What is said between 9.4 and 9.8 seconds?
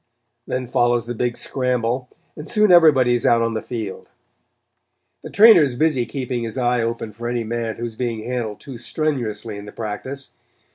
in the